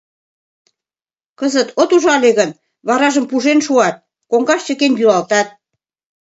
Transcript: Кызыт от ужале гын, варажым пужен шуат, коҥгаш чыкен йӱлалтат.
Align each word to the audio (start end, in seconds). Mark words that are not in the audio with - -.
Кызыт 1.39 1.69
от 1.81 1.89
ужале 1.95 2.31
гын, 2.39 2.49
варажым 2.87 3.25
пужен 3.31 3.59
шуат, 3.65 3.95
коҥгаш 4.31 4.61
чыкен 4.67 4.93
йӱлалтат. 4.99 5.47